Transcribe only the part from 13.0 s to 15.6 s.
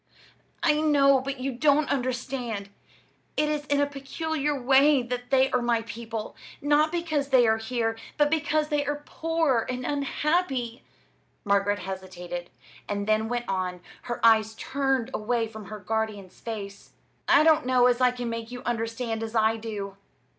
then went on, her eyes turned away